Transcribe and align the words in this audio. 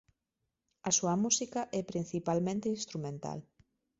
A 0.89 0.91
súa 0.97 1.15
música 1.23 1.61
é 1.79 1.81
principalmente 1.91 2.73
instrumental. 2.77 3.39